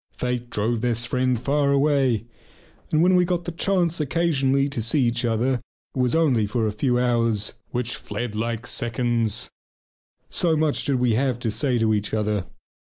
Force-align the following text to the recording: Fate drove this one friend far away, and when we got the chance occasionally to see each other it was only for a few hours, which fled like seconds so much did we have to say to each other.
Fate 0.17 0.49
drove 0.49 0.81
this 0.81 1.03
one 1.05 1.09
friend 1.09 1.39
far 1.39 1.71
away, 1.71 2.25
and 2.91 3.03
when 3.03 3.15
we 3.15 3.23
got 3.23 3.45
the 3.45 3.51
chance 3.51 3.99
occasionally 3.99 4.67
to 4.67 4.81
see 4.81 5.01
each 5.03 5.23
other 5.23 5.61
it 5.95 5.99
was 5.99 6.15
only 6.15 6.47
for 6.47 6.65
a 6.65 6.71
few 6.71 6.97
hours, 6.97 7.53
which 7.69 7.95
fled 7.95 8.33
like 8.33 8.65
seconds 8.65 9.51
so 10.27 10.57
much 10.57 10.85
did 10.85 10.95
we 10.95 11.13
have 11.13 11.37
to 11.37 11.51
say 11.51 11.77
to 11.77 11.93
each 11.93 12.15
other. 12.15 12.47